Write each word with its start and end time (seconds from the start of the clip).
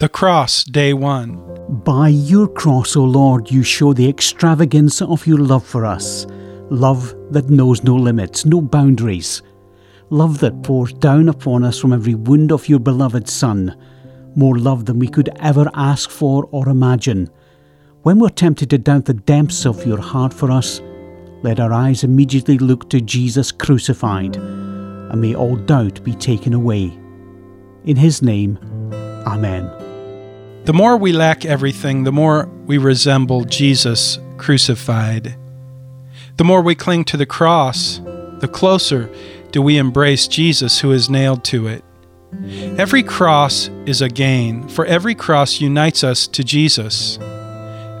The 0.00 0.08
Cross, 0.08 0.66
Day 0.66 0.94
1. 0.94 1.80
By 1.84 2.06
your 2.10 2.46
cross, 2.46 2.94
O 2.94 3.02
Lord, 3.02 3.50
you 3.50 3.64
show 3.64 3.92
the 3.92 4.08
extravagance 4.08 5.02
of 5.02 5.26
your 5.26 5.38
love 5.38 5.66
for 5.66 5.84
us. 5.84 6.24
Love 6.70 7.16
that 7.32 7.50
knows 7.50 7.82
no 7.82 7.96
limits, 7.96 8.44
no 8.44 8.60
boundaries. 8.60 9.42
Love 10.10 10.38
that 10.38 10.62
pours 10.62 10.92
down 10.92 11.28
upon 11.28 11.64
us 11.64 11.80
from 11.80 11.92
every 11.92 12.14
wound 12.14 12.52
of 12.52 12.68
your 12.68 12.78
beloved 12.78 13.28
Son. 13.28 13.76
More 14.36 14.56
love 14.56 14.84
than 14.84 15.00
we 15.00 15.08
could 15.08 15.30
ever 15.40 15.68
ask 15.74 16.10
for 16.10 16.48
or 16.52 16.68
imagine. 16.68 17.28
When 18.02 18.20
we're 18.20 18.28
tempted 18.28 18.70
to 18.70 18.78
doubt 18.78 19.06
the 19.06 19.14
depths 19.14 19.66
of 19.66 19.84
your 19.84 20.00
heart 20.00 20.32
for 20.32 20.52
us, 20.52 20.80
let 21.42 21.58
our 21.58 21.72
eyes 21.72 22.04
immediately 22.04 22.58
look 22.58 22.88
to 22.90 23.00
Jesus 23.00 23.50
crucified, 23.50 24.36
and 24.36 25.20
may 25.20 25.34
all 25.34 25.56
doubt 25.56 26.04
be 26.04 26.14
taken 26.14 26.54
away. 26.54 26.96
In 27.84 27.96
his 27.96 28.22
name, 28.22 28.60
Amen. 29.26 29.87
The 30.68 30.74
more 30.74 30.98
we 30.98 31.12
lack 31.12 31.46
everything, 31.46 32.04
the 32.04 32.12
more 32.12 32.44
we 32.66 32.76
resemble 32.76 33.46
Jesus 33.46 34.18
crucified. 34.36 35.34
The 36.36 36.44
more 36.44 36.60
we 36.60 36.74
cling 36.74 37.06
to 37.06 37.16
the 37.16 37.24
cross, 37.24 38.02
the 38.40 38.50
closer 38.52 39.08
do 39.50 39.62
we 39.62 39.78
embrace 39.78 40.28
Jesus 40.28 40.80
who 40.80 40.92
is 40.92 41.08
nailed 41.08 41.42
to 41.44 41.68
it. 41.68 41.82
Every 42.78 43.02
cross 43.02 43.70
is 43.86 44.02
a 44.02 44.10
gain, 44.10 44.68
for 44.68 44.84
every 44.84 45.14
cross 45.14 45.58
unites 45.58 46.04
us 46.04 46.26
to 46.26 46.44
Jesus. 46.44 47.16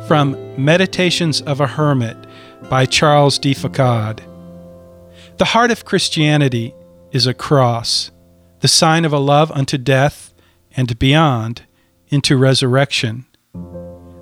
From 0.06 0.36
Meditations 0.62 1.40
of 1.40 1.62
a 1.62 1.66
Hermit 1.68 2.18
by 2.68 2.84
Charles 2.84 3.38
de 3.38 3.54
Foucauld. 3.54 4.20
The 5.38 5.46
heart 5.46 5.70
of 5.70 5.86
Christianity 5.86 6.74
is 7.12 7.26
a 7.26 7.32
cross, 7.32 8.10
the 8.60 8.68
sign 8.68 9.06
of 9.06 9.14
a 9.14 9.18
love 9.18 9.50
unto 9.52 9.78
death 9.78 10.34
and 10.76 10.98
beyond 10.98 11.62
into 12.10 12.36
resurrection. 12.36 13.26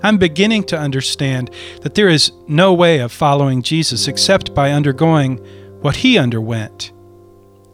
I'm 0.03 0.17
beginning 0.17 0.63
to 0.65 0.77
understand 0.77 1.49
that 1.81 1.95
there 1.95 2.09
is 2.09 2.31
no 2.47 2.73
way 2.73 2.99
of 2.99 3.11
following 3.11 3.61
Jesus 3.61 4.07
except 4.07 4.53
by 4.53 4.71
undergoing 4.71 5.37
what 5.81 5.97
he 5.97 6.17
underwent. 6.17 6.91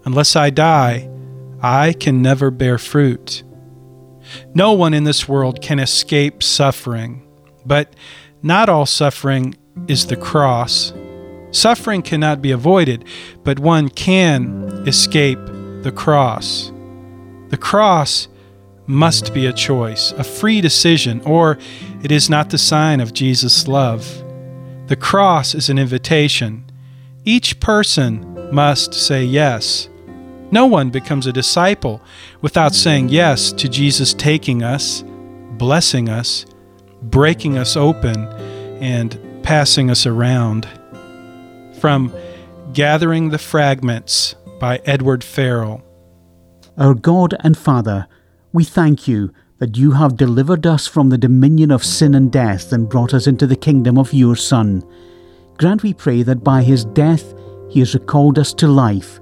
Unless 0.06 0.36
I 0.36 0.50
die, 0.50 1.10
I 1.62 1.94
can 1.94 2.22
never 2.22 2.52
bear 2.52 2.78
fruit. 2.78 3.44
No 4.54 4.74
one 4.74 4.94
in 4.94 5.04
this 5.04 5.28
world 5.28 5.62
can 5.62 5.80
escape 5.80 6.42
suffering, 6.42 7.28
but 7.66 7.96
not 8.42 8.70
all 8.70 8.86
suffering 8.86 9.56
is 9.88 10.08
the 10.08 10.18
cross. 10.18 10.94
Suffering 11.52 12.02
cannot 12.02 12.42
be 12.42 12.52
avoided, 12.52 13.06
but 13.44 13.60
one 13.60 13.90
can 13.90 14.84
escape 14.88 15.40
the 15.84 15.94
cross. 15.96 16.72
The 17.50 17.58
cross 17.58 18.28
must 18.88 19.34
be 19.34 19.46
a 19.46 19.54
choice, 19.54 20.12
a 20.14 20.24
free 20.24 20.62
decision, 20.62 21.22
or 21.22 21.58
it 22.02 22.12
is 22.12 22.30
not 22.30 22.50
the 22.50 22.58
sign 22.58 23.00
of 23.00 23.14
Jesus' 23.14 23.68
love. 23.68 24.24
The 24.88 24.96
cross 24.96 25.56
is 25.56 25.70
an 25.70 25.80
invitation. 25.80 26.66
Each 27.24 27.60
person 27.60 28.52
must 28.54 28.94
say 28.94 29.24
yes. 29.24 29.90
No 30.52 30.66
one 30.66 30.90
becomes 30.90 31.26
a 31.26 31.34
disciple 31.34 32.02
without 32.42 32.76
saying 32.76 33.10
yes 33.10 33.52
to 33.54 33.70
Jesus 33.70 34.14
taking 34.14 34.62
us, 34.62 35.04
blessing 35.58 36.10
us, 36.10 36.46
breaking 37.02 37.58
us 37.58 37.76
open, 37.76 38.28
and 38.82 39.18
passing 39.42 39.90
us 39.90 40.06
around. 40.06 40.68
From 41.80 42.14
Gathering 42.74 43.30
the 43.30 43.38
Fragments 43.38 44.36
by 44.60 44.82
Edward 44.86 45.24
Farrell. 45.24 45.84
Our 46.78 46.94
God 46.94 47.36
and 47.40 47.58
Father, 47.58 48.08
we 48.54 48.64
thank 48.64 49.08
you 49.08 49.34
that 49.58 49.78
you 49.78 49.92
have 49.92 50.16
delivered 50.16 50.66
us 50.68 50.88
from 50.88 51.10
the 51.10 51.18
dominion 51.18 51.72
of 51.72 51.84
sin 51.84 52.14
and 52.14 52.32
death 52.32 52.72
and 52.72 52.88
brought 52.88 53.14
us 53.14 53.26
into 53.26 53.48
the 53.48 53.56
kingdom 53.56 53.98
of 53.98 54.14
your 54.14 54.36
Son. 54.36 54.84
Grant, 55.58 55.82
we 55.84 55.94
pray, 55.94 56.22
that 56.22 56.44
by 56.44 56.62
his 56.62 56.86
death 56.86 57.34
he 57.70 57.80
has 57.80 57.96
recalled 57.96 58.38
us 58.38 58.54
to 58.54 58.68
life, 58.68 59.20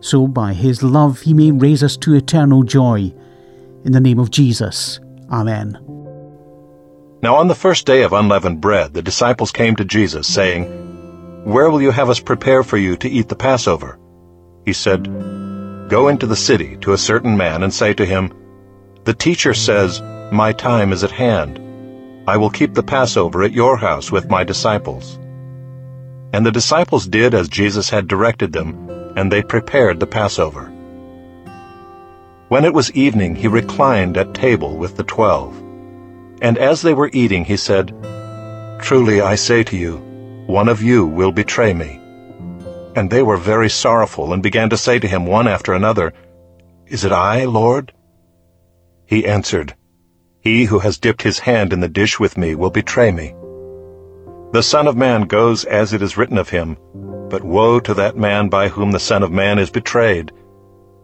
so 0.00 0.26
by 0.26 0.54
his 0.54 0.82
love 0.82 1.20
he 1.20 1.34
may 1.34 1.50
raise 1.50 1.82
us 1.82 1.96
to 1.98 2.14
eternal 2.14 2.62
joy. 2.62 3.12
In 3.84 3.92
the 3.92 4.00
name 4.00 4.18
of 4.18 4.30
Jesus. 4.30 4.98
Amen. 5.30 5.78
Now 7.22 7.36
on 7.36 7.48
the 7.48 7.54
first 7.54 7.86
day 7.86 8.02
of 8.02 8.14
unleavened 8.14 8.62
bread, 8.62 8.94
the 8.94 9.02
disciples 9.02 9.52
came 9.52 9.76
to 9.76 9.84
Jesus, 9.84 10.26
saying, 10.26 11.44
Where 11.44 11.70
will 11.70 11.82
you 11.82 11.90
have 11.90 12.08
us 12.08 12.20
prepare 12.20 12.62
for 12.62 12.78
you 12.78 12.96
to 12.96 13.08
eat 13.10 13.28
the 13.28 13.36
Passover? 13.36 13.98
He 14.64 14.72
said, 14.72 15.04
Go 15.90 16.08
into 16.08 16.26
the 16.26 16.36
city 16.36 16.78
to 16.78 16.92
a 16.92 16.98
certain 16.98 17.36
man 17.36 17.62
and 17.62 17.74
say 17.74 17.92
to 17.94 18.06
him, 18.06 18.32
The 19.04 19.14
teacher 19.14 19.54
says, 19.54 20.02
My 20.30 20.52
time 20.52 20.92
is 20.92 21.02
at 21.02 21.10
hand. 21.10 21.58
I 22.28 22.36
will 22.36 22.50
keep 22.50 22.74
the 22.74 22.82
Passover 22.82 23.42
at 23.42 23.52
your 23.52 23.78
house 23.78 24.12
with 24.12 24.28
my 24.28 24.44
disciples. 24.44 25.18
And 26.32 26.44
the 26.44 26.52
disciples 26.52 27.06
did 27.06 27.34
as 27.34 27.48
Jesus 27.48 27.88
had 27.88 28.08
directed 28.08 28.52
them, 28.52 29.12
and 29.16 29.32
they 29.32 29.42
prepared 29.42 29.98
the 29.98 30.06
Passover. 30.06 30.70
When 32.48 32.64
it 32.64 32.74
was 32.74 32.92
evening, 32.92 33.36
he 33.36 33.48
reclined 33.48 34.18
at 34.18 34.34
table 34.34 34.76
with 34.76 34.96
the 34.96 35.04
twelve. 35.04 35.56
And 36.42 36.58
as 36.58 36.82
they 36.82 36.92
were 36.92 37.10
eating, 37.12 37.44
he 37.44 37.56
said, 37.56 37.94
Truly 38.80 39.20
I 39.20 39.34
say 39.34 39.62
to 39.64 39.76
you, 39.76 39.96
one 40.46 40.68
of 40.68 40.82
you 40.82 41.06
will 41.06 41.32
betray 41.32 41.72
me. 41.72 42.00
And 42.94 43.08
they 43.08 43.22
were 43.22 43.36
very 43.36 43.70
sorrowful, 43.70 44.32
and 44.32 44.42
began 44.42 44.68
to 44.70 44.76
say 44.76 44.98
to 44.98 45.08
him 45.08 45.24
one 45.24 45.48
after 45.48 45.72
another, 45.72 46.12
Is 46.86 47.04
it 47.04 47.12
I, 47.12 47.44
Lord? 47.44 47.92
He 49.10 49.26
answered, 49.26 49.74
He 50.40 50.66
who 50.66 50.78
has 50.78 50.96
dipped 50.96 51.22
his 51.22 51.40
hand 51.40 51.72
in 51.72 51.80
the 51.80 51.88
dish 51.88 52.20
with 52.20 52.38
me 52.38 52.54
will 52.54 52.70
betray 52.70 53.10
me. 53.10 53.34
The 54.52 54.62
Son 54.62 54.86
of 54.86 54.96
Man 54.96 55.22
goes 55.22 55.64
as 55.64 55.92
it 55.92 56.00
is 56.00 56.16
written 56.16 56.38
of 56.38 56.50
him, 56.50 56.76
but 57.28 57.42
woe 57.42 57.80
to 57.80 57.94
that 57.94 58.16
man 58.16 58.48
by 58.48 58.68
whom 58.68 58.92
the 58.92 59.00
Son 59.00 59.24
of 59.24 59.32
Man 59.32 59.58
is 59.58 59.68
betrayed. 59.68 60.30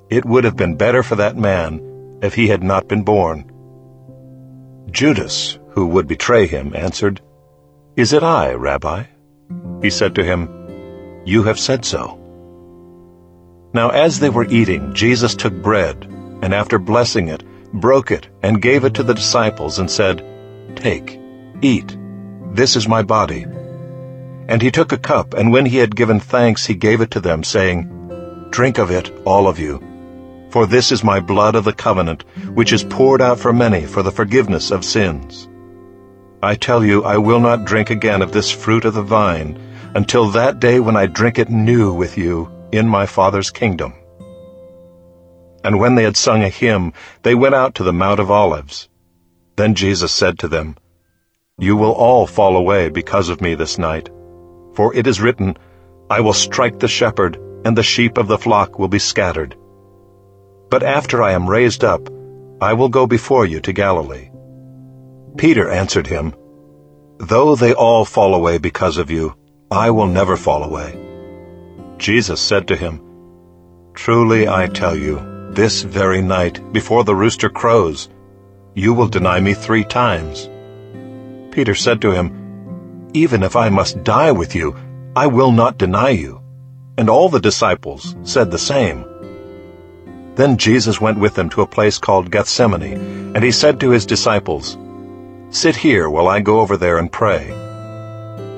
It 0.09 0.25
would 0.25 0.45
have 0.45 0.55
been 0.55 0.77
better 0.77 1.03
for 1.03 1.17
that 1.17 1.37
man 1.37 1.81
if 2.23 2.33
he 2.33 2.47
had 2.47 2.63
not 2.63 2.87
been 2.87 3.03
born. 3.03 3.51
Judas, 4.93 5.59
who 5.71 5.87
would 5.87 6.07
betray 6.07 6.47
him, 6.47 6.77
answered, 6.77 7.21
Is 7.97 8.13
it 8.13 8.23
I, 8.23 8.55
Rabbi? 8.55 9.03
He 9.83 9.91
said 9.91 10.15
to 10.15 10.23
him, 10.23 10.49
You 11.25 11.43
have 11.43 11.59
said 11.59 11.85
so. 11.85 12.21
Now 13.75 13.89
as 13.89 14.21
they 14.21 14.31
were 14.31 14.47
eating, 14.47 14.95
Jesus 14.95 15.35
took 15.35 15.55
bread, 15.55 16.05
and 16.41 16.55
after 16.55 16.79
blessing 16.79 17.27
it, 17.27 17.43
broke 17.73 18.11
it, 18.11 18.29
and 18.43 18.63
gave 18.63 18.85
it 18.85 18.95
to 18.95 19.03
the 19.03 19.15
disciples, 19.15 19.79
and 19.79 19.91
said, 19.91 20.25
Take, 20.77 21.19
eat, 21.63 21.97
this 22.53 22.77
is 22.77 22.89
my 22.89 23.03
body. 23.03 23.45
And 24.49 24.63
he 24.63 24.71
took 24.71 24.93
a 24.93 24.99
cup, 24.99 25.35
and 25.35 25.53
when 25.53 25.67
he 25.67 25.79
had 25.79 25.97
given 25.97 26.21
thanks, 26.21 26.65
he 26.65 26.75
gave 26.75 27.01
it 27.01 27.11
to 27.13 27.21
them, 27.21 27.43
saying, 27.43 28.49
Drink 28.51 28.79
of 28.79 28.91
it, 28.91 29.11
all 29.25 29.49
of 29.49 29.59
you. 29.59 29.83
For 30.51 30.67
this 30.67 30.93
is 30.93 31.05
my 31.05 31.21
blood 31.21 31.55
of 31.55 31.65
the 31.65 31.73
covenant, 31.73 32.25
which 32.55 32.73
is 32.73 32.85
poured 32.85 33.21
out 33.21 33.39
for 33.39 33.53
many 33.53 33.85
for 33.85 34.03
the 34.03 34.13
forgiveness 34.13 34.71
of 34.71 34.85
sins. 34.85 35.49
I 36.43 36.55
tell 36.55 36.85
you, 36.85 37.05
I 37.05 37.19
will 37.19 37.41
not 37.41 37.65
drink 37.65 37.91
again 37.91 38.23
of 38.23 38.33
this 38.33 38.51
fruit 38.51 38.85
of 38.85 38.95
the 38.95 39.03
vine, 39.03 39.59
until 39.95 40.31
that 40.31 40.61
day 40.61 40.79
when 40.81 40.97
I 40.97 41.07
drink 41.07 41.39
it 41.39 41.51
new 41.51 41.93
with 41.93 42.17
you 42.17 42.49
in 42.73 42.89
my 42.89 43.07
Father's 43.07 43.51
kingdom. 43.51 43.95
And 45.67 45.81
when 45.81 45.97
they 45.97 46.05
had 46.05 46.17
sung 46.17 46.45
a 46.45 46.49
hymn, 46.49 46.93
they 47.25 47.35
went 47.35 47.57
out 47.57 47.75
to 47.75 47.83
the 47.83 47.93
Mount 47.93 48.21
of 48.21 48.31
Olives. 48.31 48.89
Then 49.57 49.75
Jesus 49.75 50.13
said 50.13 50.39
to 50.39 50.47
them, 50.47 50.77
You 51.59 51.75
will 51.75 51.91
all 51.91 52.25
fall 52.29 52.57
away 52.57 52.89
because 52.89 53.29
of 53.29 53.41
me 53.41 53.57
this 53.57 53.77
night. 53.77 54.09
For 54.75 54.95
it 54.95 55.09
is 55.09 55.21
written, 55.21 55.57
I 56.09 56.21
will 56.21 56.35
strike 56.35 56.79
the 56.79 56.87
shepherd, 56.87 57.37
and 57.65 57.77
the 57.77 57.83
sheep 57.83 58.17
of 58.17 58.29
the 58.29 58.39
flock 58.39 58.79
will 58.79 58.87
be 58.87 59.01
scattered. 59.01 59.57
But 60.71 60.85
after 60.85 61.21
I 61.21 61.33
am 61.33 61.51
raised 61.51 61.83
up, 61.83 62.09
I 62.61 62.73
will 62.75 62.89
go 62.89 63.09
before 63.09 63.45
you 63.45 63.59
to 63.63 63.73
Galilee. 63.73 64.31
Peter 65.37 65.69
answered 65.69 66.07
him, 66.07 66.33
Though 67.19 67.57
they 67.57 67.75
all 67.75 68.05
fall 68.05 68.37
away 68.37 68.59
because 68.59 68.99
of 68.99 69.11
you, 69.11 69.35
I 69.73 69.91
will 69.91 70.07
never 70.07 70.37
fall 70.37 70.63
away. 70.63 70.97
Jesus 71.99 72.41
said 72.41 72.69
to 72.69 72.77
him, 72.77 73.01
Truly 73.95 74.47
I 74.47 74.69
tell 74.69 74.95
you, 74.95 75.36
this 75.57 75.81
very 75.81 76.21
night, 76.21 76.61
before 76.73 77.03
the 77.03 77.15
rooster 77.15 77.49
crows, 77.49 78.11
you 78.75 78.93
will 78.93 79.09
deny 79.09 79.41
me 79.41 79.55
three 79.55 79.85
times. 79.85 80.51
Peter 81.51 81.75
said 81.75 82.03
to 82.03 82.11
him, 82.11 83.09
Even 83.15 83.43
if 83.43 83.57
I 83.57 83.71
must 83.71 84.05
die 84.05 84.33
with 84.33 84.55
you, 84.55 84.77
I 85.17 85.27
will 85.27 85.51
not 85.51 85.79
deny 85.79 86.11
you. 86.11 86.43
And 86.99 87.09
all 87.09 87.31
the 87.31 87.41
disciples 87.41 88.15
said 88.23 88.51
the 88.51 88.59
same. 88.59 89.07
Then 90.35 90.59
Jesus 90.59 91.01
went 91.01 91.19
with 91.19 91.35
them 91.35 91.49
to 91.51 91.63
a 91.63 91.67
place 91.67 91.97
called 91.97 92.31
Gethsemane, 92.31 93.33
and 93.35 93.43
he 93.43 93.51
said 93.51 93.81
to 93.81 93.91
his 93.91 94.05
disciples, 94.05 94.77
Sit 95.49 95.77
here 95.77 96.11
while 96.11 96.29
I 96.29 96.41
go 96.41 96.61
over 96.61 96.77
there 96.77 96.99
and 96.99 97.11
pray. 97.11 97.51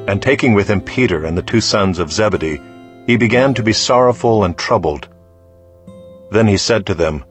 And 0.09 0.21
taking 0.21 0.53
with 0.53 0.69
him 0.69 0.81
Peter 0.81 1.27
and 1.27 1.39
the 1.39 1.43
two 1.43 1.61
sons 1.61 2.01
of 2.01 2.11
Zebedee, 2.11 2.61
he 3.07 3.17
began 3.17 3.55
to 3.55 3.63
be 3.63 3.73
sorrowful 3.73 4.43
and 4.43 4.59
troubled. 4.59 5.09
Then 6.31 6.47
he 6.47 6.57
said 6.57 6.87
to 6.87 6.95
them, 6.95 7.25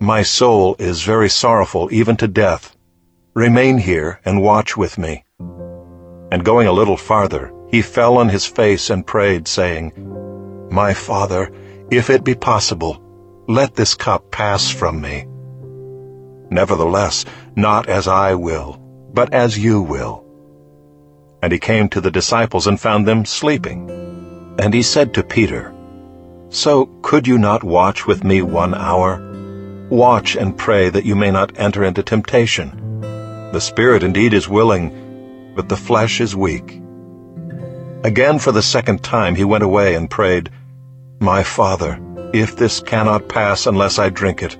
My 0.00 0.22
soul 0.22 0.76
is 0.78 1.02
very 1.02 1.28
sorrowful, 1.28 1.88
even 1.92 2.16
to 2.16 2.28
death. 2.28 2.76
Remain 3.34 3.78
here 3.78 4.20
and 4.24 4.42
watch 4.42 4.76
with 4.76 4.98
me. 4.98 5.24
And 6.32 6.44
going 6.44 6.66
a 6.66 6.72
little 6.72 6.96
farther, 6.96 7.52
he 7.70 7.82
fell 7.82 8.18
on 8.18 8.28
his 8.28 8.44
face 8.44 8.90
and 8.90 9.06
prayed, 9.06 9.48
saying, 9.48 9.92
My 10.70 10.92
Father, 10.92 11.50
if 11.90 12.10
it 12.10 12.24
be 12.24 12.34
possible, 12.34 12.98
let 13.48 13.74
this 13.74 13.94
cup 13.94 14.30
pass 14.30 14.70
from 14.70 15.00
me. 15.00 15.26
Nevertheless, 16.50 17.24
not 17.56 17.88
as 17.88 18.08
I 18.08 18.34
will, 18.34 18.78
but 19.12 19.32
as 19.32 19.58
you 19.58 19.80
will. 19.82 20.24
And 21.42 21.52
he 21.52 21.58
came 21.58 21.88
to 21.90 22.00
the 22.00 22.10
disciples 22.10 22.66
and 22.66 22.78
found 22.78 23.06
them 23.06 23.24
sleeping. 23.24 23.90
And 24.58 24.74
he 24.74 24.82
said 24.82 25.14
to 25.14 25.24
Peter, 25.24 25.74
So 26.52 26.84
could 27.00 27.26
you 27.26 27.38
not 27.38 27.64
watch 27.64 28.06
with 28.06 28.24
me 28.24 28.42
one 28.42 28.74
hour? 28.74 29.16
Watch 29.88 30.36
and 30.36 30.56
pray 30.56 30.90
that 30.90 31.06
you 31.06 31.16
may 31.16 31.30
not 31.30 31.58
enter 31.58 31.82
into 31.82 32.02
temptation. 32.02 33.00
The 33.52 33.60
spirit 33.60 34.02
indeed 34.02 34.34
is 34.34 34.50
willing, 34.50 35.54
but 35.56 35.70
the 35.70 35.78
flesh 35.78 36.20
is 36.20 36.36
weak. 36.36 36.78
Again 38.04 38.38
for 38.38 38.52
the 38.52 38.60
second 38.60 39.02
time 39.02 39.34
he 39.34 39.44
went 39.44 39.64
away 39.64 39.94
and 39.94 40.10
prayed, 40.10 40.50
My 41.20 41.42
Father, 41.42 41.98
if 42.34 42.54
this 42.54 42.80
cannot 42.80 43.30
pass 43.30 43.66
unless 43.66 43.98
I 43.98 44.10
drink 44.10 44.42
it, 44.42 44.58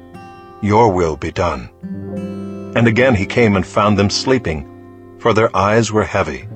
your 0.62 0.90
will 0.94 1.16
be 1.18 1.30
done. 1.30 1.68
And 2.74 2.88
again 2.88 3.14
he 3.14 3.26
came 3.26 3.54
and 3.54 3.66
found 3.66 3.98
them 3.98 4.08
sleeping, 4.08 5.18
for 5.18 5.34
their 5.34 5.54
eyes 5.54 5.92
were 5.92 6.04
heavy. 6.04 6.48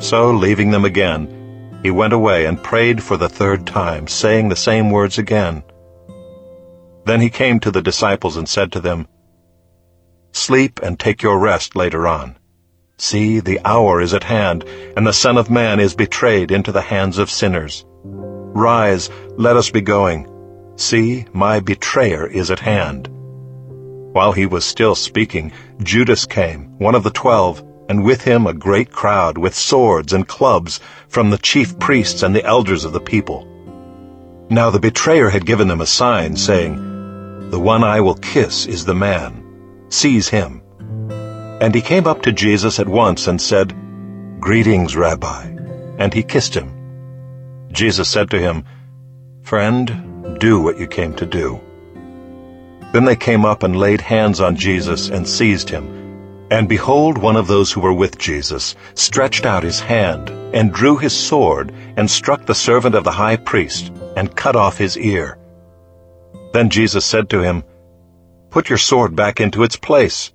So, 0.00 0.32
leaving 0.32 0.72
them 0.72 0.84
again, 0.84 1.33
he 1.84 1.90
went 1.90 2.14
away 2.14 2.46
and 2.46 2.62
prayed 2.62 3.02
for 3.02 3.18
the 3.18 3.28
third 3.28 3.66
time, 3.66 4.08
saying 4.08 4.48
the 4.48 4.56
same 4.56 4.90
words 4.90 5.18
again. 5.18 5.62
Then 7.04 7.20
he 7.20 7.28
came 7.28 7.60
to 7.60 7.70
the 7.70 7.82
disciples 7.82 8.38
and 8.38 8.48
said 8.48 8.72
to 8.72 8.80
them, 8.80 9.06
Sleep 10.32 10.80
and 10.82 10.98
take 10.98 11.22
your 11.22 11.38
rest 11.38 11.76
later 11.76 12.08
on. 12.08 12.36
See, 12.96 13.38
the 13.38 13.60
hour 13.66 14.00
is 14.00 14.14
at 14.14 14.24
hand, 14.24 14.64
and 14.96 15.06
the 15.06 15.12
Son 15.12 15.36
of 15.36 15.50
Man 15.50 15.78
is 15.78 15.94
betrayed 15.94 16.50
into 16.50 16.72
the 16.72 16.80
hands 16.80 17.18
of 17.18 17.30
sinners. 17.30 17.84
Rise, 18.02 19.10
let 19.36 19.58
us 19.58 19.68
be 19.68 19.82
going. 19.82 20.26
See, 20.76 21.26
my 21.34 21.60
betrayer 21.60 22.26
is 22.26 22.50
at 22.50 22.60
hand. 22.60 23.10
While 24.14 24.32
he 24.32 24.46
was 24.46 24.64
still 24.64 24.94
speaking, 24.94 25.52
Judas 25.82 26.24
came, 26.24 26.78
one 26.78 26.94
of 26.94 27.02
the 27.02 27.10
twelve, 27.10 27.62
and 27.88 28.04
with 28.04 28.22
him 28.22 28.46
a 28.46 28.54
great 28.54 28.90
crowd 28.90 29.38
with 29.38 29.54
swords 29.54 30.12
and 30.12 30.26
clubs 30.26 30.80
from 31.08 31.30
the 31.30 31.38
chief 31.38 31.78
priests 31.78 32.22
and 32.22 32.34
the 32.34 32.44
elders 32.44 32.84
of 32.84 32.92
the 32.92 33.00
people. 33.00 33.46
Now 34.50 34.70
the 34.70 34.80
betrayer 34.80 35.30
had 35.30 35.46
given 35.46 35.68
them 35.68 35.80
a 35.80 35.86
sign, 35.86 36.36
saying, 36.36 36.94
the 37.54 37.60
one 37.60 37.84
I 37.84 38.00
will 38.00 38.16
kiss 38.16 38.66
is 38.66 38.84
the 38.84 38.96
man. 38.96 39.44
Seize 39.88 40.28
him. 40.28 40.60
And 41.60 41.72
he 41.72 41.80
came 41.80 42.04
up 42.04 42.22
to 42.22 42.32
Jesus 42.32 42.80
at 42.80 42.88
once 42.88 43.28
and 43.28 43.40
said, 43.40 43.72
Greetings, 44.40 44.96
Rabbi. 44.96 45.44
And 45.98 46.12
he 46.12 46.24
kissed 46.24 46.52
him. 46.52 47.68
Jesus 47.70 48.08
said 48.08 48.28
to 48.30 48.40
him, 48.40 48.64
Friend, 49.42 50.36
do 50.40 50.60
what 50.60 50.80
you 50.80 50.88
came 50.88 51.14
to 51.14 51.26
do. 51.26 51.60
Then 52.92 53.04
they 53.04 53.14
came 53.14 53.44
up 53.44 53.62
and 53.62 53.76
laid 53.76 54.00
hands 54.00 54.40
on 54.40 54.56
Jesus 54.56 55.08
and 55.08 55.28
seized 55.28 55.68
him. 55.68 56.03
And 56.54 56.68
behold, 56.68 57.18
one 57.18 57.34
of 57.34 57.48
those 57.48 57.72
who 57.72 57.80
were 57.80 57.92
with 57.92 58.16
Jesus 58.16 58.76
stretched 58.94 59.44
out 59.44 59.64
his 59.64 59.80
hand 59.80 60.30
and 60.54 60.72
drew 60.72 60.96
his 60.96 61.12
sword 61.12 61.74
and 61.96 62.08
struck 62.08 62.46
the 62.46 62.54
servant 62.54 62.94
of 62.94 63.02
the 63.02 63.10
high 63.10 63.34
priest 63.34 63.90
and 64.16 64.36
cut 64.36 64.54
off 64.54 64.78
his 64.78 64.96
ear. 64.96 65.36
Then 66.52 66.70
Jesus 66.70 67.04
said 67.04 67.28
to 67.30 67.40
him, 67.40 67.64
Put 68.50 68.68
your 68.68 68.78
sword 68.78 69.16
back 69.16 69.40
into 69.40 69.64
its 69.64 69.74
place, 69.74 70.32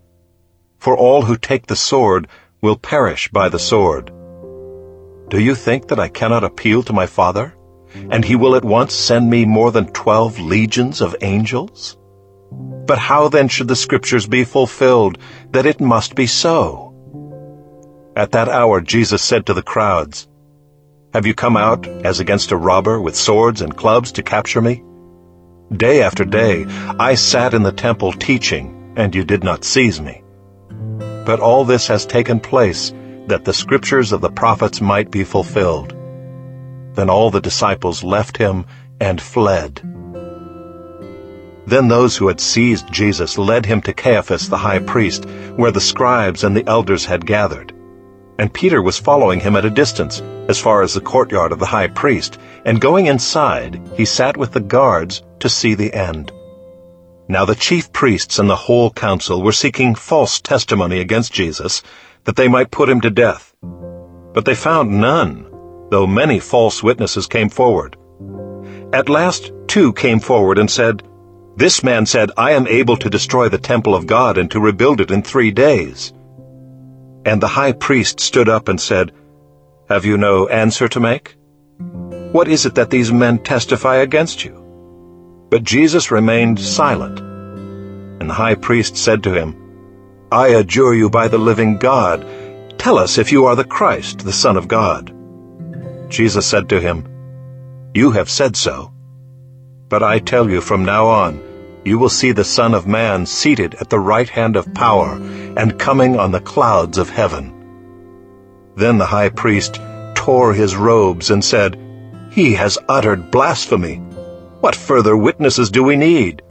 for 0.78 0.98
all 0.98 1.22
who 1.22 1.38
take 1.38 1.68
the 1.68 1.78
sword 1.78 2.28
will 2.62 2.76
perish 2.76 3.30
by 3.32 3.48
the 3.48 3.58
sword. 3.58 4.12
Do 5.30 5.40
you 5.40 5.56
think 5.56 5.88
that 5.88 6.02
I 6.02 6.10
cannot 6.10 6.44
appeal 6.44 6.84
to 6.84 6.92
my 6.92 7.06
Father, 7.06 7.56
and 8.12 8.26
he 8.26 8.36
will 8.36 8.58
at 8.58 8.66
once 8.66 8.94
send 8.94 9.30
me 9.30 9.46
more 9.46 9.72
than 9.72 9.94
twelve 9.94 10.38
legions 10.38 11.00
of 11.00 11.16
angels? 11.22 11.96
But 12.52 12.98
how 12.98 13.30
then 13.30 13.48
should 13.48 13.68
the 13.68 13.76
Scriptures 13.76 14.28
be 14.28 14.44
fulfilled, 14.44 15.18
that 15.52 15.66
it 15.66 15.80
must 15.80 16.16
be 16.16 16.28
so? 16.28 16.90
At 18.16 18.32
that 18.32 18.50
hour 18.50 18.82
Jesus 18.82 19.22
said 19.22 19.46
to 19.46 19.54
the 19.54 19.62
crowds, 19.62 20.28
Have 21.14 21.26
you 21.26 21.34
come 21.34 21.56
out 21.56 21.88
as 21.88 22.20
against 22.20 22.52
a 22.52 22.58
robber 22.58 23.00
with 23.00 23.16
swords 23.16 23.62
and 23.62 23.78
clubs 23.78 24.12
to 24.14 24.24
capture 24.24 24.62
me? 24.62 24.84
Day 25.76 26.02
after 26.02 26.26
day 26.26 26.66
I 27.00 27.16
sat 27.16 27.54
in 27.54 27.64
the 27.64 27.72
temple 27.72 28.12
teaching, 28.12 28.94
and 28.98 29.14
you 29.14 29.24
did 29.24 29.44
not 29.44 29.64
seize 29.64 30.02
me. 30.02 30.24
But 31.26 31.40
all 31.40 31.64
this 31.64 31.88
has 31.88 32.06
taken 32.06 32.40
place 32.40 32.92
that 33.28 33.46
the 33.46 33.54
scriptures 33.54 34.12
of 34.12 34.22
the 34.22 34.32
prophets 34.32 34.82
might 34.82 35.12
be 35.12 35.24
fulfilled. 35.24 35.94
Then 36.96 37.10
all 37.10 37.30
the 37.30 37.40
disciples 37.40 38.04
left 38.04 38.36
him 38.36 38.66
and 39.00 39.22
fled. 39.22 39.82
Then 41.70 41.88
those 41.88 42.18
who 42.18 42.28
had 42.28 42.42
seized 42.42 42.92
Jesus 42.92 43.38
led 43.38 43.64
him 43.64 43.80
to 43.82 43.94
Caiaphas 43.94 44.50
the 44.50 44.58
high 44.58 44.80
priest, 44.80 45.26
where 45.56 45.70
the 45.70 45.80
scribes 45.80 46.44
and 46.44 46.58
the 46.58 46.68
elders 46.68 47.06
had 47.06 47.28
gathered. 47.28 47.74
And 48.40 48.52
Peter 48.52 48.82
was 48.82 48.98
following 48.98 49.40
him 49.40 49.56
at 49.56 49.66
a 49.66 49.70
distance, 49.70 50.20
as 50.48 50.58
far 50.58 50.82
as 50.82 50.96
the 50.96 51.02
courtyard 51.02 51.52
of 51.52 51.60
the 51.60 51.68
high 51.68 51.86
priest, 51.86 52.40
and 52.66 52.82
going 52.82 53.06
inside, 53.06 53.80
he 53.96 54.04
sat 54.04 54.36
with 54.36 54.52
the 54.52 54.60
guards 54.60 55.22
to 55.42 55.48
see 55.48 55.76
the 55.76 55.94
end. 55.94 56.32
Now 57.28 57.46
the 57.46 57.54
chief 57.54 57.94
priests 57.94 58.40
and 58.40 58.50
the 58.50 58.56
whole 58.56 58.90
council 58.90 59.44
were 59.44 59.52
seeking 59.52 59.94
false 59.94 60.42
testimony 60.42 61.00
against 61.00 61.34
Jesus, 61.34 61.84
that 62.24 62.36
they 62.36 62.48
might 62.48 62.72
put 62.72 62.90
him 62.90 63.02
to 63.02 63.12
death. 63.12 63.54
But 64.34 64.46
they 64.46 64.56
found 64.56 65.00
none, 65.00 65.46
though 65.92 66.08
many 66.08 66.40
false 66.40 66.82
witnesses 66.82 67.28
came 67.28 67.50
forward. 67.50 67.96
At 68.92 69.08
last 69.08 69.52
two 69.68 69.94
came 69.94 70.20
forward 70.20 70.58
and 70.58 70.72
said, 70.72 71.04
This 71.60 71.84
man 71.84 72.06
said, 72.06 72.32
I 72.38 72.52
am 72.52 72.68
able 72.68 72.96
to 72.96 73.10
destroy 73.10 73.50
the 73.50 73.58
temple 73.58 73.94
of 73.94 74.08
God 74.08 74.38
and 74.38 74.50
to 74.52 74.62
rebuild 74.62 75.02
it 75.02 75.12
in 75.12 75.22
three 75.22 75.52
days. 75.52 76.14
And 77.26 77.42
the 77.42 77.50
high 77.50 77.74
priest 77.74 78.22
stood 78.22 78.48
up 78.48 78.70
and 78.70 78.80
said, 78.80 79.12
Have 79.90 80.06
you 80.06 80.16
no 80.18 80.48
answer 80.48 80.88
to 80.88 81.02
make? 81.02 81.36
What 82.32 82.48
is 82.48 82.66
it 82.66 82.76
that 82.76 82.92
these 82.92 83.12
men 83.12 83.40
testify 83.40 83.98
against 83.98 84.46
you? 84.46 85.48
But 85.50 85.66
Jesus 85.66 86.12
remained 86.12 86.62
silent. 86.62 87.20
And 87.20 88.30
the 88.30 88.36
high 88.36 88.56
priest 88.56 88.96
said 88.96 89.22
to 89.24 89.34
him, 89.34 89.54
I 90.32 90.48
adjure 90.60 90.94
you 90.94 91.10
by 91.10 91.28
the 91.28 91.38
living 91.38 91.78
God, 91.78 92.26
tell 92.78 92.98
us 92.98 93.18
if 93.18 93.34
you 93.34 93.48
are 93.48 93.58
the 93.58 93.66
Christ, 93.66 94.20
the 94.20 94.32
Son 94.32 94.56
of 94.56 94.70
God. 94.70 95.14
Jesus 96.08 96.46
said 96.46 96.70
to 96.70 96.80
him, 96.80 97.04
You 97.94 98.12
have 98.12 98.30
said 98.30 98.56
so. 98.56 98.94
But 99.90 100.04
I 100.04 100.20
tell 100.20 100.50
you 100.50 100.62
from 100.62 100.86
now 100.86 101.08
on, 101.08 101.49
you 101.86 101.98
will 101.98 102.10
see 102.10 102.32
the 102.32 102.44
Son 102.44 102.74
of 102.74 102.88
Man 102.88 103.26
seated 103.26 103.76
at 103.76 103.90
the 103.90 104.00
right 104.00 104.30
hand 104.30 104.56
of 104.56 104.74
power 104.74 105.16
and 105.58 105.80
coming 105.80 106.20
on 106.20 106.32
the 106.32 106.42
clouds 106.42 106.98
of 106.98 107.10
heaven. 107.10 107.54
Then 108.76 108.98
the 108.98 109.06
high 109.06 109.30
priest 109.30 109.80
tore 110.16 110.54
his 110.54 110.76
robes 110.76 111.32
and 111.32 111.44
said, 111.44 111.78
He 112.32 112.54
has 112.54 112.78
uttered 112.88 113.32
blasphemy. 113.32 113.96
What 114.60 114.76
further 114.76 115.16
witnesses 115.16 115.72
do 115.72 115.84
we 115.84 115.96
need? 115.96 116.42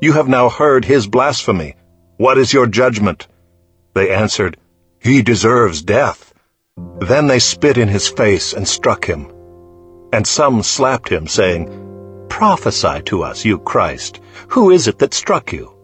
You 0.00 0.12
have 0.12 0.28
now 0.28 0.48
heard 0.48 0.84
his 0.84 1.06
blasphemy. 1.06 1.74
What 2.18 2.38
is 2.38 2.52
your 2.52 2.66
judgment? 2.66 3.26
They 3.94 4.14
answered, 4.14 4.56
He 5.00 5.22
deserves 5.22 5.82
death. 5.82 6.32
Then 7.00 7.26
they 7.26 7.38
spit 7.38 7.78
in 7.78 7.88
his 7.88 8.08
face 8.08 8.52
and 8.52 8.68
struck 8.68 9.04
him. 9.04 9.32
And 10.12 10.26
some 10.26 10.62
slapped 10.62 11.08
him, 11.08 11.26
saying, 11.26 11.87
Prophesy 12.38 13.02
to 13.06 13.24
us, 13.24 13.44
you 13.44 13.58
Christ. 13.58 14.20
Who 14.50 14.70
is 14.70 14.86
it 14.86 15.00
that 15.00 15.12
struck 15.12 15.52
you? 15.52 15.74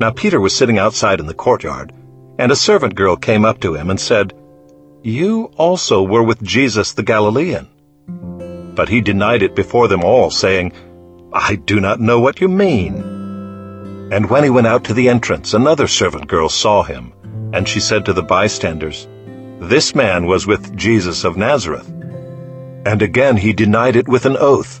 Now 0.00 0.10
Peter 0.10 0.40
was 0.40 0.56
sitting 0.56 0.78
outside 0.78 1.20
in 1.20 1.26
the 1.26 1.34
courtyard, 1.34 1.92
and 2.38 2.50
a 2.50 2.56
servant 2.56 2.94
girl 2.94 3.16
came 3.16 3.44
up 3.44 3.60
to 3.60 3.74
him 3.74 3.90
and 3.90 4.00
said, 4.00 4.32
You 5.02 5.52
also 5.58 6.02
were 6.02 6.22
with 6.22 6.42
Jesus 6.42 6.94
the 6.94 7.02
Galilean. 7.02 7.68
But 8.74 8.88
he 8.88 9.02
denied 9.02 9.42
it 9.42 9.54
before 9.54 9.88
them 9.88 10.02
all, 10.02 10.30
saying, 10.30 10.72
I 11.34 11.56
do 11.56 11.80
not 11.80 12.00
know 12.00 12.18
what 12.18 12.40
you 12.40 12.48
mean. 12.48 12.94
And 14.10 14.30
when 14.30 14.44
he 14.44 14.48
went 14.48 14.68
out 14.68 14.84
to 14.84 14.94
the 14.94 15.10
entrance, 15.10 15.52
another 15.52 15.86
servant 15.86 16.28
girl 16.28 16.48
saw 16.48 16.82
him, 16.82 17.12
and 17.52 17.68
she 17.68 17.80
said 17.80 18.06
to 18.06 18.14
the 18.14 18.22
bystanders, 18.22 19.06
This 19.60 19.94
man 19.94 20.24
was 20.24 20.46
with 20.46 20.74
Jesus 20.74 21.24
of 21.24 21.36
Nazareth. 21.36 21.90
And 22.86 23.02
again 23.02 23.36
he 23.36 23.52
denied 23.52 23.96
it 23.96 24.08
with 24.08 24.24
an 24.24 24.38
oath, 24.38 24.80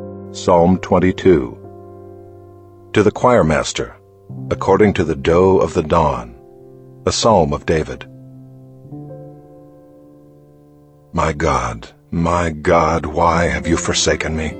Psalm 0.33 0.77
22 0.77 2.89
To 2.93 3.03
the 3.03 3.11
choirmaster, 3.11 3.95
according 4.49 4.93
to 4.93 5.03
the 5.03 5.13
doe 5.13 5.59
of 5.59 5.73
the 5.73 5.83
dawn, 5.83 6.39
a 7.05 7.11
psalm 7.11 7.51
of 7.51 7.65
David. 7.65 8.07
My 11.11 11.33
God, 11.33 11.89
my 12.11 12.49
God, 12.49 13.05
why 13.05 13.47
have 13.47 13.67
you 13.67 13.75
forsaken 13.75 14.37
me? 14.37 14.51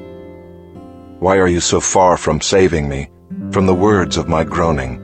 Why 1.20 1.38
are 1.38 1.48
you 1.48 1.62
so 1.62 1.80
far 1.80 2.18
from 2.18 2.42
saving 2.42 2.90
me, 2.90 3.10
from 3.52 3.66
the 3.66 3.74
words 3.74 4.18
of 4.18 4.28
my 4.28 4.44
groaning? 4.44 5.00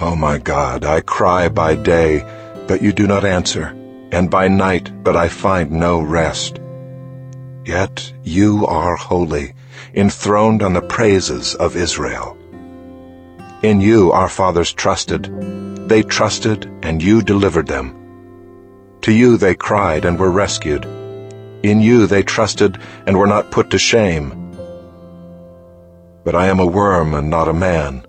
O 0.00 0.12
oh 0.12 0.16
my 0.16 0.38
God, 0.38 0.86
I 0.86 1.02
cry 1.02 1.50
by 1.50 1.74
day, 1.74 2.24
but 2.66 2.80
you 2.80 2.94
do 2.94 3.06
not 3.06 3.26
answer, 3.26 3.76
and 4.12 4.30
by 4.30 4.48
night, 4.48 5.04
but 5.04 5.14
I 5.14 5.28
find 5.28 5.72
no 5.72 6.00
rest. 6.00 6.58
Yet 7.64 8.12
you 8.22 8.66
are 8.66 8.96
holy, 8.96 9.54
enthroned 9.94 10.62
on 10.62 10.72
the 10.72 10.80
praises 10.80 11.54
of 11.54 11.76
Israel. 11.76 12.36
In 13.62 13.80
you 13.80 14.12
our 14.12 14.28
fathers 14.28 14.72
trusted. 14.72 15.24
They 15.88 16.02
trusted, 16.02 16.70
and 16.82 17.02
you 17.02 17.20
delivered 17.20 17.66
them. 17.66 17.96
To 19.02 19.12
you 19.12 19.36
they 19.36 19.54
cried 19.54 20.04
and 20.04 20.18
were 20.18 20.30
rescued. 20.30 20.84
In 21.62 21.80
you 21.80 22.06
they 22.06 22.22
trusted 22.22 22.78
and 23.06 23.18
were 23.18 23.26
not 23.26 23.50
put 23.50 23.70
to 23.70 23.78
shame. 23.78 24.32
But 26.24 26.34
I 26.34 26.46
am 26.46 26.60
a 26.60 26.66
worm 26.66 27.14
and 27.14 27.28
not 27.28 27.48
a 27.48 27.52
man, 27.52 28.06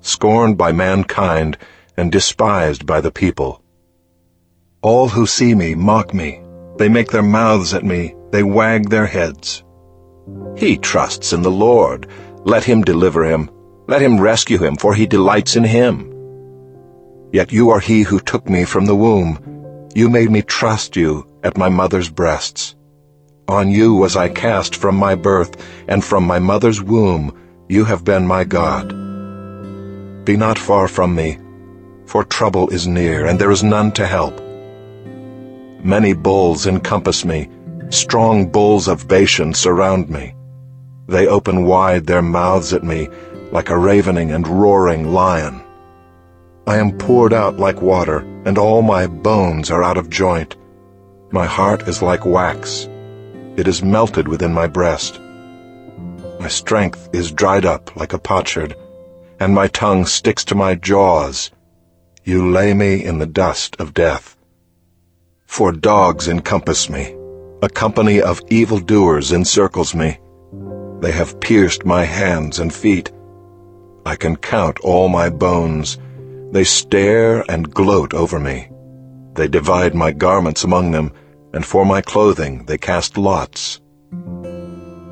scorned 0.00 0.58
by 0.58 0.72
mankind 0.72 1.56
and 1.96 2.12
despised 2.12 2.84
by 2.84 3.00
the 3.00 3.10
people. 3.10 3.62
All 4.82 5.08
who 5.08 5.26
see 5.26 5.54
me 5.54 5.74
mock 5.74 6.12
me. 6.12 6.42
They 6.76 6.88
make 6.88 7.10
their 7.10 7.22
mouths 7.22 7.72
at 7.74 7.84
me. 7.84 8.14
They 8.30 8.42
wag 8.42 8.88
their 8.88 9.06
heads. 9.06 9.64
He 10.56 10.76
trusts 10.76 11.32
in 11.32 11.42
the 11.42 11.50
Lord. 11.50 12.06
Let 12.44 12.64
him 12.64 12.82
deliver 12.82 13.24
him. 13.24 13.50
Let 13.88 14.02
him 14.02 14.20
rescue 14.20 14.58
him, 14.58 14.76
for 14.76 14.94
he 14.94 15.06
delights 15.06 15.56
in 15.56 15.64
him. 15.64 16.06
Yet 17.32 17.52
you 17.52 17.70
are 17.70 17.80
he 17.80 18.02
who 18.02 18.20
took 18.20 18.48
me 18.48 18.64
from 18.64 18.86
the 18.86 18.96
womb. 18.96 19.88
You 19.94 20.08
made 20.08 20.30
me 20.30 20.42
trust 20.42 20.96
you 20.96 21.26
at 21.42 21.58
my 21.58 21.68
mother's 21.68 22.08
breasts. 22.08 22.76
On 23.48 23.70
you 23.70 23.94
was 23.94 24.16
I 24.16 24.28
cast 24.28 24.76
from 24.76 24.94
my 24.94 25.16
birth, 25.16 25.56
and 25.88 26.04
from 26.04 26.24
my 26.24 26.38
mother's 26.38 26.80
womb 26.80 27.36
you 27.68 27.84
have 27.84 28.04
been 28.04 28.26
my 28.26 28.44
God. 28.44 28.90
Be 30.24 30.36
not 30.36 30.58
far 30.58 30.86
from 30.86 31.14
me, 31.14 31.38
for 32.06 32.22
trouble 32.22 32.68
is 32.70 32.86
near, 32.86 33.26
and 33.26 33.38
there 33.38 33.50
is 33.50 33.64
none 33.64 33.90
to 33.92 34.06
help. 34.06 34.40
Many 35.82 36.12
bulls 36.12 36.66
encompass 36.66 37.24
me, 37.24 37.48
strong 37.90 38.46
bulls 38.46 38.88
of 38.88 39.06
Bashan 39.06 39.52
surround 39.52 40.08
me. 40.08 40.34
They 41.06 41.26
open 41.26 41.64
wide 41.64 42.06
their 42.06 42.22
mouths 42.22 42.72
at 42.72 42.84
me, 42.84 43.08
like 43.52 43.68
a 43.68 43.76
ravening 43.76 44.30
and 44.32 44.46
roaring 44.46 45.12
lion. 45.12 45.60
I 46.66 46.76
am 46.76 46.96
poured 46.96 47.32
out 47.32 47.58
like 47.58 47.82
water, 47.82 48.18
and 48.44 48.56
all 48.56 48.80
my 48.80 49.08
bones 49.08 49.70
are 49.70 49.82
out 49.82 49.98
of 49.98 50.08
joint. 50.08 50.56
My 51.32 51.46
heart 51.46 51.88
is 51.88 52.00
like 52.00 52.24
wax. 52.24 52.88
It 53.56 53.66
is 53.66 53.82
melted 53.82 54.28
within 54.28 54.54
my 54.54 54.68
breast. 54.68 55.20
My 56.38 56.48
strength 56.48 57.08
is 57.12 57.32
dried 57.32 57.66
up 57.66 57.96
like 57.96 58.12
a 58.12 58.18
potsherd, 58.18 58.76
and 59.40 59.52
my 59.52 59.66
tongue 59.66 60.06
sticks 60.06 60.44
to 60.44 60.54
my 60.54 60.76
jaws. 60.76 61.50
You 62.24 62.50
lay 62.50 62.72
me 62.72 63.04
in 63.04 63.18
the 63.18 63.26
dust 63.26 63.76
of 63.80 63.94
death. 63.94 64.36
For 65.46 65.72
dogs 65.72 66.28
encompass 66.28 66.88
me. 66.88 67.16
A 67.62 67.68
company 67.68 68.22
of 68.22 68.40
evildoers 68.48 69.32
encircles 69.32 69.94
me. 69.94 70.18
They 71.00 71.12
have 71.12 71.40
pierced 71.40 71.84
my 71.84 72.04
hands 72.04 72.58
and 72.58 72.72
feet. 72.72 73.12
I 74.06 74.16
can 74.16 74.36
count 74.36 74.80
all 74.80 75.10
my 75.10 75.28
bones. 75.28 75.98
They 76.52 76.64
stare 76.64 77.44
and 77.50 77.70
gloat 77.70 78.14
over 78.14 78.40
me. 78.40 78.70
They 79.34 79.46
divide 79.46 79.94
my 79.94 80.10
garments 80.10 80.64
among 80.64 80.92
them, 80.92 81.12
and 81.52 81.66
for 81.66 81.84
my 81.84 82.00
clothing 82.00 82.64
they 82.64 82.78
cast 82.78 83.18
lots. 83.18 83.78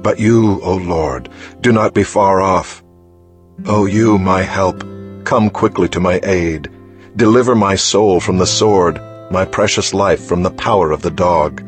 But 0.02 0.18
you, 0.18 0.58
O 0.62 0.76
Lord, 0.76 1.28
do 1.60 1.70
not 1.70 1.92
be 1.92 2.02
far 2.02 2.40
off. 2.40 2.82
O 3.66 3.84
you, 3.84 4.18
my 4.18 4.40
help, 4.40 4.82
come 5.24 5.50
quickly 5.50 5.88
to 5.90 6.00
my 6.00 6.18
aid. 6.22 6.70
Deliver 7.14 7.54
my 7.54 7.74
soul 7.74 8.20
from 8.20 8.38
the 8.38 8.46
sword, 8.46 8.98
my 9.30 9.44
precious 9.44 9.92
life 9.92 10.24
from 10.24 10.42
the 10.42 10.50
power 10.66 10.92
of 10.92 11.02
the 11.02 11.10
dog. 11.10 11.67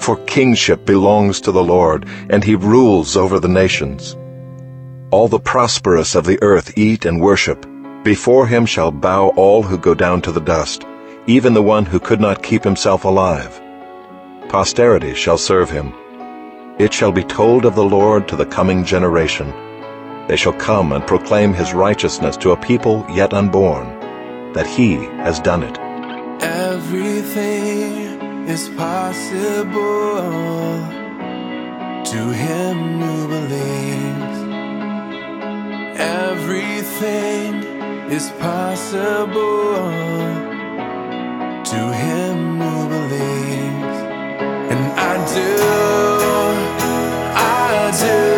For 0.00 0.16
kingship 0.24 0.86
belongs 0.86 1.42
to 1.42 1.52
the 1.52 1.62
Lord, 1.62 2.08
and 2.30 2.42
he 2.42 2.54
rules 2.54 3.18
over 3.18 3.38
the 3.38 3.48
nations. 3.48 4.16
All 5.10 5.28
the 5.28 5.38
prosperous 5.38 6.14
of 6.14 6.24
the 6.24 6.42
earth 6.42 6.78
eat 6.78 7.04
and 7.04 7.20
worship. 7.20 7.66
Before 8.02 8.46
him 8.46 8.64
shall 8.64 8.90
bow 8.90 9.28
all 9.36 9.62
who 9.62 9.76
go 9.76 9.94
down 9.94 10.22
to 10.22 10.32
the 10.32 10.40
dust, 10.40 10.86
even 11.26 11.52
the 11.52 11.62
one 11.62 11.84
who 11.84 12.00
could 12.00 12.18
not 12.18 12.42
keep 12.42 12.64
himself 12.64 13.04
alive. 13.04 13.60
Posterity 14.48 15.12
shall 15.14 15.36
serve 15.36 15.68
him. 15.68 15.92
It 16.78 16.94
shall 16.94 17.12
be 17.12 17.22
told 17.22 17.66
of 17.66 17.74
the 17.74 17.84
Lord 17.84 18.26
to 18.28 18.36
the 18.36 18.46
coming 18.46 18.86
generation. 18.86 19.52
They 20.28 20.36
shall 20.36 20.54
come 20.54 20.92
and 20.92 21.06
proclaim 21.06 21.52
his 21.52 21.74
righteousness 21.74 22.38
to 22.38 22.52
a 22.52 22.56
people 22.56 23.04
yet 23.10 23.34
unborn, 23.34 23.86
that 24.54 24.66
he 24.66 24.94
has 25.26 25.40
done 25.40 25.62
it. 25.62 25.78
Everything 26.42 28.19
is 28.50 28.68
possible 28.70 30.16
to 32.04 32.20
him 32.44 33.00
who 33.00 33.28
believes. 33.28 34.38
Everything 36.00 37.54
is 38.10 38.30
possible 38.40 39.86
to 41.72 41.80
him 42.02 42.58
who 42.60 42.88
believes. 42.96 43.98
And 44.72 44.82
I 44.98 45.12
do, 45.36 45.52
I 47.36 47.90
do. 48.02 48.29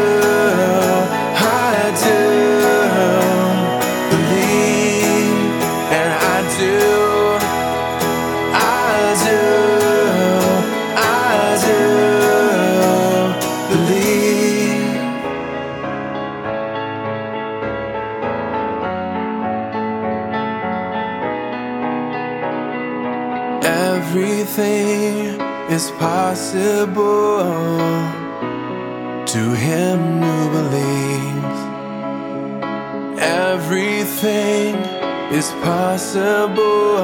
Is 35.32 35.50
possible 35.62 36.98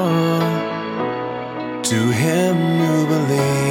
to 1.81 2.11
him 2.11 2.55
who 2.55 3.07
believes. 3.07 3.68